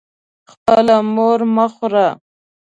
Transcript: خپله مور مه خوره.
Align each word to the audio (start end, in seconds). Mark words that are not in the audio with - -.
خپله 0.51 0.95
مور 1.13 1.39
مه 1.55 1.65
خوره. 1.73 2.07